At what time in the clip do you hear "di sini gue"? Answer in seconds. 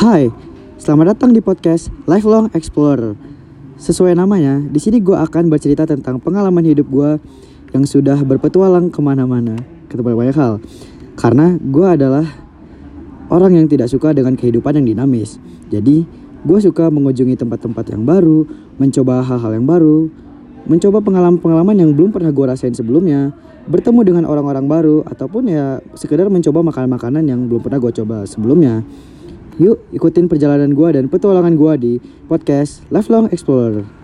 4.56-5.12